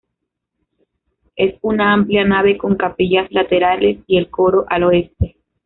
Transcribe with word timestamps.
Es 1.35 1.59
una 1.61 1.93
amplia 1.93 2.23
nave 2.25 2.57
con 2.57 2.75
capillas 2.75 3.31
laterales 3.31 3.99
y 4.07 4.17
el 4.17 4.31
coro 4.31 4.65
al 4.67 4.85
oeste. 4.85 5.37